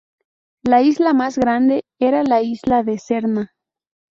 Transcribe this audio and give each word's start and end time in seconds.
La 0.63 0.81
isla 0.81 1.13
más 1.13 1.37
grande 1.37 1.85
era 1.99 2.23
la 2.23 2.41
isla 2.41 2.81
de 2.81 2.97
Cerna. 2.97 3.53